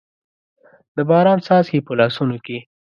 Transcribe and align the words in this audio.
د 0.95 0.97
باران 1.09 1.39
څاڅکي، 1.45 1.79
په 1.87 1.91
لاسونو 1.99 2.35
کې 2.45 2.57